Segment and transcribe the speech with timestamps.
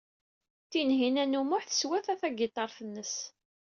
[0.69, 3.15] Tinhinan u Muḥ teswata tagiṭart-nnes.